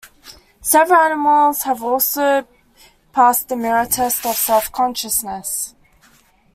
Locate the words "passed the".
3.11-3.55